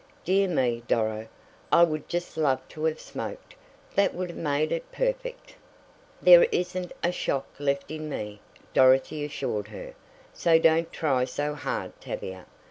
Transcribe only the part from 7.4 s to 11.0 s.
left in me," Dorothy assured her, "so don't